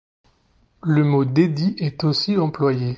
[0.81, 2.89] Le mot d'édit est aussi employé.